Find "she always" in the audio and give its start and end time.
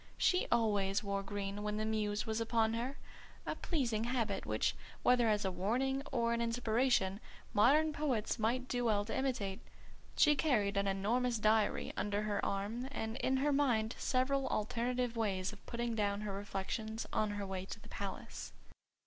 0.17-1.03